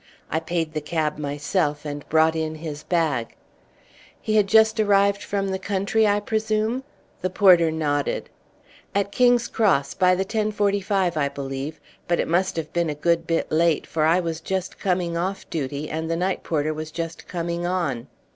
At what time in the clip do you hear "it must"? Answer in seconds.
12.19-12.55